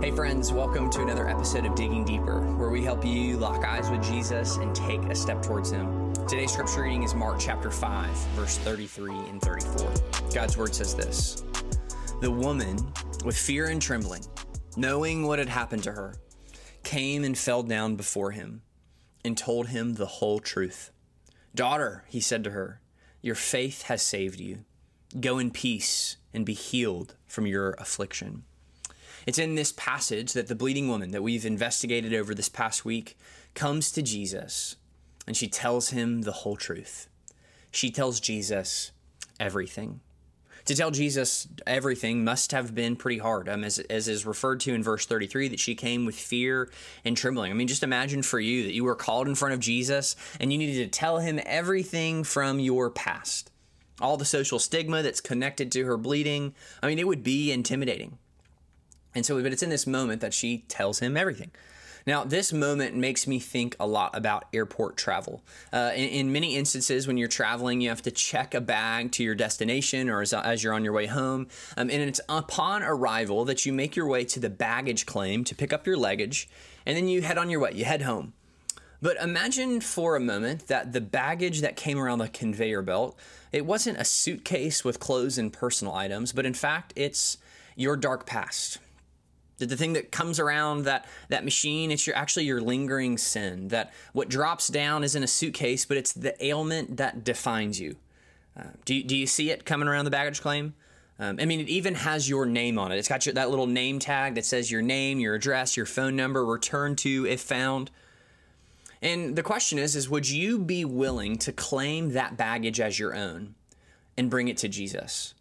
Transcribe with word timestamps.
Hey, 0.00 0.10
friends, 0.10 0.50
welcome 0.52 0.88
to 0.90 1.02
another 1.02 1.28
episode 1.28 1.66
of 1.66 1.74
Digging 1.74 2.06
Deeper, 2.06 2.40
where 2.56 2.70
we 2.70 2.82
help 2.82 3.04
you 3.04 3.36
lock 3.36 3.64
eyes 3.64 3.90
with 3.90 4.02
Jesus 4.02 4.56
and 4.56 4.74
take 4.74 5.02
a 5.04 5.14
step 5.14 5.42
towards 5.42 5.70
Him. 5.70 6.14
Today's 6.26 6.52
scripture 6.52 6.82
reading 6.82 7.02
is 7.02 7.14
Mark 7.14 7.38
chapter 7.38 7.70
5, 7.70 8.08
verse 8.34 8.56
33 8.58 9.14
and 9.14 9.42
34. 9.42 9.92
God's 10.32 10.56
word 10.56 10.74
says 10.74 10.94
this 10.94 11.44
The 12.22 12.30
woman, 12.30 12.78
with 13.26 13.36
fear 13.36 13.66
and 13.66 13.82
trembling, 13.82 14.24
knowing 14.74 15.26
what 15.26 15.38
had 15.38 15.50
happened 15.50 15.82
to 15.82 15.92
her, 15.92 16.14
came 16.82 17.22
and 17.22 17.36
fell 17.36 17.62
down 17.62 17.96
before 17.96 18.30
him 18.30 18.62
and 19.22 19.36
told 19.36 19.68
him 19.68 19.94
the 19.94 20.06
whole 20.06 20.40
truth. 20.40 20.92
Daughter, 21.54 22.04
he 22.08 22.20
said 22.20 22.42
to 22.44 22.50
her, 22.52 22.80
your 23.22 23.34
faith 23.34 23.82
has 23.82 24.00
saved 24.00 24.40
you. 24.40 24.64
Go 25.20 25.38
in 25.38 25.50
peace 25.50 26.16
and 26.32 26.46
be 26.46 26.54
healed 26.54 27.16
from 27.26 27.46
your 27.46 27.72
affliction. 27.72 28.44
It's 29.26 29.38
in 29.38 29.54
this 29.54 29.72
passage 29.72 30.32
that 30.32 30.48
the 30.48 30.54
bleeding 30.54 30.88
woman 30.88 31.10
that 31.10 31.22
we've 31.22 31.46
investigated 31.46 32.14
over 32.14 32.34
this 32.34 32.48
past 32.48 32.84
week 32.84 33.18
comes 33.54 33.90
to 33.92 34.02
Jesus 34.02 34.76
and 35.26 35.36
she 35.36 35.48
tells 35.48 35.90
him 35.90 36.22
the 36.22 36.32
whole 36.32 36.56
truth. 36.56 37.08
She 37.70 37.90
tells 37.90 38.20
Jesus 38.20 38.92
everything. 39.38 40.00
To 40.66 40.74
tell 40.74 40.90
Jesus 40.90 41.48
everything 41.66 42.24
must 42.24 42.52
have 42.52 42.74
been 42.74 42.94
pretty 42.94 43.18
hard, 43.18 43.48
um, 43.48 43.64
as, 43.64 43.78
as 43.78 44.08
is 44.08 44.26
referred 44.26 44.60
to 44.60 44.74
in 44.74 44.82
verse 44.82 45.06
33, 45.06 45.48
that 45.48 45.60
she 45.60 45.74
came 45.74 46.04
with 46.04 46.14
fear 46.14 46.70
and 47.04 47.16
trembling. 47.16 47.50
I 47.50 47.54
mean, 47.54 47.68
just 47.68 47.82
imagine 47.82 48.22
for 48.22 48.38
you 48.38 48.64
that 48.64 48.74
you 48.74 48.84
were 48.84 48.94
called 48.94 49.26
in 49.26 49.34
front 49.34 49.54
of 49.54 49.60
Jesus 49.60 50.16
and 50.38 50.52
you 50.52 50.58
needed 50.58 50.84
to 50.84 50.98
tell 50.98 51.18
him 51.18 51.40
everything 51.46 52.24
from 52.24 52.60
your 52.60 52.90
past, 52.90 53.50
all 54.00 54.16
the 54.16 54.24
social 54.24 54.58
stigma 54.58 55.02
that's 55.02 55.20
connected 55.20 55.72
to 55.72 55.84
her 55.86 55.96
bleeding. 55.96 56.54
I 56.82 56.88
mean, 56.88 56.98
it 56.98 57.06
would 57.06 57.22
be 57.22 57.52
intimidating. 57.52 58.18
And 59.14 59.26
so, 59.26 59.42
but 59.42 59.52
it's 59.52 59.62
in 59.62 59.70
this 59.70 59.86
moment 59.86 60.20
that 60.20 60.34
she 60.34 60.58
tells 60.68 61.00
him 61.00 61.16
everything. 61.16 61.50
Now, 62.06 62.24
this 62.24 62.52
moment 62.52 62.96
makes 62.96 63.26
me 63.26 63.38
think 63.38 63.76
a 63.78 63.86
lot 63.86 64.16
about 64.16 64.44
airport 64.52 64.96
travel. 64.96 65.42
Uh, 65.72 65.92
in, 65.94 66.08
in, 66.08 66.32
many 66.32 66.56
instances, 66.56 67.06
when 67.06 67.16
you're 67.16 67.28
traveling, 67.28 67.80
you 67.80 67.88
have 67.88 68.02
to 68.02 68.10
check 68.10 68.54
a 68.54 68.60
bag 68.60 69.12
to 69.12 69.22
your 69.22 69.34
destination 69.34 70.08
or 70.08 70.22
as, 70.22 70.32
as 70.32 70.64
you're 70.64 70.72
on 70.72 70.84
your 70.84 70.92
way 70.92 71.06
home. 71.06 71.48
Um, 71.76 71.90
and 71.90 72.02
it's 72.02 72.20
upon 72.28 72.82
arrival 72.82 73.44
that 73.44 73.66
you 73.66 73.72
make 73.72 73.96
your 73.96 74.06
way 74.06 74.24
to 74.24 74.40
the 74.40 74.50
baggage 74.50 75.06
claim 75.06 75.44
to 75.44 75.54
pick 75.54 75.72
up 75.72 75.86
your 75.86 75.96
luggage, 75.96 76.48
and 76.86 76.96
then 76.96 77.08
you 77.08 77.22
head 77.22 77.38
on 77.38 77.50
your 77.50 77.60
way, 77.60 77.72
you 77.74 77.84
head 77.84 78.02
home. 78.02 78.32
But 79.02 79.16
imagine 79.16 79.80
for 79.80 80.14
a 80.14 80.20
moment 80.20 80.68
that 80.68 80.92
the 80.92 81.00
baggage 81.00 81.62
that 81.62 81.74
came 81.74 81.98
around 81.98 82.18
the 82.18 82.28
conveyor 82.28 82.82
belt, 82.82 83.18
it 83.50 83.64
wasn't 83.64 83.98
a 83.98 84.04
suitcase 84.04 84.84
with 84.84 85.00
clothes 85.00 85.38
and 85.38 85.52
personal 85.52 85.94
items, 85.94 86.32
but 86.32 86.44
in 86.44 86.54
fact, 86.54 86.92
it's 86.96 87.38
your 87.76 87.96
dark 87.96 88.26
past 88.26 88.78
the 89.66 89.76
thing 89.76 89.92
that 89.92 90.10
comes 90.10 90.38
around 90.38 90.84
that 90.84 91.06
that 91.28 91.44
machine 91.44 91.90
it's 91.90 92.06
your 92.06 92.16
actually 92.16 92.44
your 92.44 92.60
lingering 92.60 93.18
sin 93.18 93.68
that 93.68 93.92
what 94.12 94.28
drops 94.28 94.68
down 94.68 95.04
is 95.04 95.14
in 95.14 95.22
a 95.22 95.26
suitcase 95.26 95.84
but 95.84 95.96
it's 95.96 96.12
the 96.12 96.44
ailment 96.44 96.96
that 96.96 97.24
defines 97.24 97.80
you 97.80 97.96
uh, 98.58 98.64
do, 98.84 99.02
do 99.02 99.16
you 99.16 99.26
see 99.26 99.50
it 99.50 99.64
coming 99.64 99.88
around 99.88 100.04
the 100.04 100.10
baggage 100.10 100.40
claim 100.40 100.74
um, 101.20 101.36
I 101.38 101.44
mean, 101.44 101.60
it 101.60 101.68
even 101.68 101.94
has 101.96 102.30
your 102.30 102.46
name 102.46 102.78
on 102.78 102.92
it. 102.92 102.96
It's 102.96 103.06
got 103.06 103.26
your, 103.26 103.34
that 103.34 103.50
little 103.50 103.66
name 103.66 103.98
tag 103.98 104.36
that 104.36 104.46
says 104.46 104.70
your 104.70 104.80
name, 104.80 105.20
your 105.20 105.34
address, 105.34 105.76
your 105.76 105.84
phone 105.84 106.16
number, 106.16 106.46
return 106.46 106.96
to 106.96 107.26
if 107.26 107.42
found. 107.42 107.90
And 109.02 109.36
the 109.36 109.42
question 109.42 109.78
is, 109.78 109.94
is 109.94 110.08
would 110.08 110.28
you 110.28 110.58
be 110.58 110.86
willing 110.86 111.36
to 111.38 111.52
claim 111.52 112.12
that 112.12 112.38
baggage 112.38 112.80
as 112.80 112.98
your 112.98 113.14
own 113.14 113.54
and 114.16 114.30
bring 114.30 114.48
it 114.48 114.56
to 114.58 114.68
Jesus? 114.68 115.34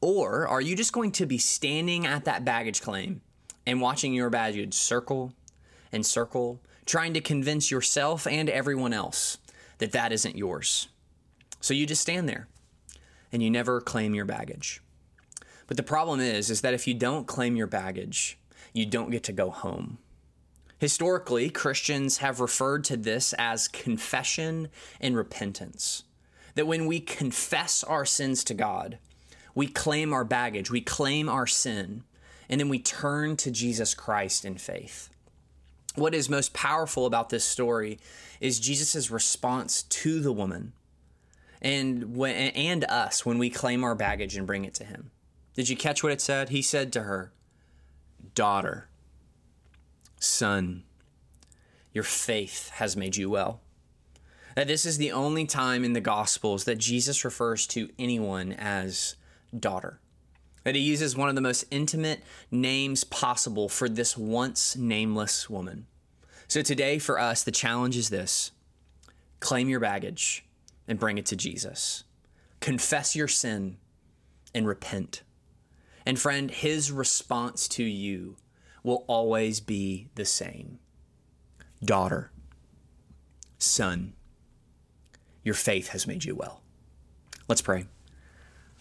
Or 0.00 0.46
are 0.46 0.60
you 0.60 0.76
just 0.76 0.92
going 0.92 1.10
to 1.12 1.26
be 1.26 1.38
standing 1.38 2.06
at 2.06 2.24
that 2.26 2.44
baggage 2.44 2.80
claim 2.80 3.20
and 3.68 3.82
watching 3.82 4.14
your 4.14 4.30
baggage 4.30 4.72
circle 4.72 5.34
and 5.92 6.04
circle, 6.04 6.58
trying 6.86 7.12
to 7.12 7.20
convince 7.20 7.70
yourself 7.70 8.26
and 8.26 8.48
everyone 8.48 8.94
else 8.94 9.36
that 9.76 9.92
that 9.92 10.10
isn't 10.10 10.38
yours. 10.38 10.88
So 11.60 11.74
you 11.74 11.84
just 11.84 12.00
stand 12.00 12.30
there 12.30 12.48
and 13.30 13.42
you 13.42 13.50
never 13.50 13.82
claim 13.82 14.14
your 14.14 14.24
baggage. 14.24 14.80
But 15.66 15.76
the 15.76 15.82
problem 15.82 16.18
is 16.18 16.48
is 16.48 16.62
that 16.62 16.72
if 16.72 16.86
you 16.86 16.94
don't 16.94 17.26
claim 17.26 17.56
your 17.56 17.66
baggage, 17.66 18.38
you 18.72 18.86
don't 18.86 19.10
get 19.10 19.22
to 19.24 19.32
go 19.32 19.50
home. 19.50 19.98
Historically, 20.78 21.50
Christians 21.50 22.18
have 22.18 22.40
referred 22.40 22.84
to 22.84 22.96
this 22.96 23.34
as 23.34 23.68
confession 23.68 24.68
and 24.98 25.14
repentance. 25.14 26.04
That 26.54 26.66
when 26.66 26.86
we 26.86 27.00
confess 27.00 27.84
our 27.84 28.06
sins 28.06 28.44
to 28.44 28.54
God, 28.54 28.98
we 29.54 29.66
claim 29.66 30.14
our 30.14 30.24
baggage, 30.24 30.70
we 30.70 30.80
claim 30.80 31.28
our 31.28 31.46
sin, 31.46 32.04
and 32.48 32.60
then 32.60 32.68
we 32.68 32.78
turn 32.78 33.36
to 33.36 33.50
Jesus 33.50 33.94
Christ 33.94 34.44
in 34.44 34.56
faith. 34.56 35.10
What 35.94 36.14
is 36.14 36.28
most 36.28 36.52
powerful 36.52 37.06
about 37.06 37.28
this 37.28 37.44
story 37.44 37.98
is 38.40 38.60
Jesus' 38.60 39.10
response 39.10 39.82
to 39.82 40.20
the 40.20 40.32
woman 40.32 40.72
and 41.60 42.16
when, 42.16 42.34
and 42.34 42.84
us 42.84 43.26
when 43.26 43.38
we 43.38 43.50
claim 43.50 43.82
our 43.82 43.94
baggage 43.94 44.36
and 44.36 44.46
bring 44.46 44.64
it 44.64 44.74
to 44.74 44.84
him. 44.84 45.10
Did 45.54 45.68
you 45.68 45.76
catch 45.76 46.02
what 46.02 46.12
it 46.12 46.20
said? 46.20 46.50
He 46.50 46.62
said 46.62 46.92
to 46.92 47.02
her, 47.02 47.32
Daughter, 48.34 48.88
son, 50.20 50.84
your 51.92 52.04
faith 52.04 52.70
has 52.74 52.96
made 52.96 53.16
you 53.16 53.28
well. 53.28 53.60
That 54.54 54.68
this 54.68 54.86
is 54.86 54.98
the 54.98 55.12
only 55.12 55.46
time 55.46 55.84
in 55.84 55.94
the 55.94 56.00
Gospels 56.00 56.64
that 56.64 56.78
Jesus 56.78 57.24
refers 57.24 57.66
to 57.68 57.88
anyone 57.98 58.52
as 58.52 59.16
daughter 59.58 59.98
that 60.68 60.74
he 60.74 60.82
uses 60.82 61.16
one 61.16 61.30
of 61.30 61.34
the 61.34 61.40
most 61.40 61.64
intimate 61.70 62.22
names 62.50 63.02
possible 63.02 63.70
for 63.70 63.88
this 63.88 64.18
once 64.18 64.76
nameless 64.76 65.48
woman. 65.48 65.86
So 66.46 66.60
today, 66.60 66.98
for 66.98 67.18
us, 67.18 67.42
the 67.42 67.50
challenge 67.50 67.96
is 67.96 68.10
this 68.10 68.50
claim 69.40 69.70
your 69.70 69.80
baggage 69.80 70.44
and 70.86 70.98
bring 70.98 71.16
it 71.16 71.24
to 71.24 71.36
Jesus. 71.36 72.04
Confess 72.60 73.16
your 73.16 73.28
sin 73.28 73.78
and 74.54 74.66
repent. 74.66 75.22
And 76.04 76.18
friend, 76.18 76.50
his 76.50 76.92
response 76.92 77.66
to 77.68 77.82
you 77.82 78.36
will 78.82 79.06
always 79.06 79.60
be 79.60 80.10
the 80.16 80.26
same 80.26 80.80
Daughter, 81.82 82.30
son, 83.56 84.12
your 85.42 85.54
faith 85.54 85.88
has 85.88 86.06
made 86.06 86.26
you 86.26 86.34
well. 86.34 86.60
Let's 87.48 87.62
pray. 87.62 87.86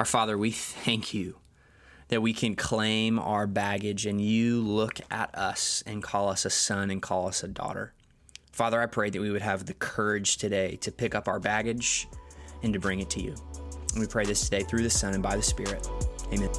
Our 0.00 0.06
Father, 0.06 0.36
we 0.36 0.50
thank 0.50 1.14
you 1.14 1.36
that 2.08 2.20
we 2.20 2.32
can 2.32 2.56
claim 2.56 3.18
our 3.18 3.46
baggage 3.46 4.06
and 4.06 4.20
you 4.20 4.60
look 4.60 5.00
at 5.10 5.34
us 5.34 5.82
and 5.86 6.02
call 6.02 6.28
us 6.28 6.44
a 6.44 6.50
son 6.50 6.90
and 6.90 7.02
call 7.02 7.28
us 7.28 7.42
a 7.42 7.48
daughter. 7.48 7.92
Father, 8.52 8.80
I 8.80 8.86
pray 8.86 9.10
that 9.10 9.20
we 9.20 9.30
would 9.30 9.42
have 9.42 9.66
the 9.66 9.74
courage 9.74 10.38
today 10.38 10.76
to 10.76 10.90
pick 10.90 11.14
up 11.14 11.28
our 11.28 11.38
baggage 11.38 12.08
and 12.62 12.72
to 12.72 12.80
bring 12.80 13.00
it 13.00 13.10
to 13.10 13.22
you. 13.22 13.34
And 13.92 14.00
we 14.00 14.06
pray 14.06 14.24
this 14.24 14.48
today 14.48 14.64
through 14.64 14.82
the 14.82 14.90
Son 14.90 15.14
and 15.14 15.22
by 15.22 15.36
the 15.36 15.42
Spirit. 15.42 15.86
Amen. 16.32 16.50